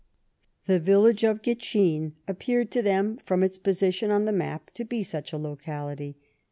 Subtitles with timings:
[0.65, 4.71] The village of Gitschin appeared to them, from its position on the map.
[4.73, 6.17] to be such a locality.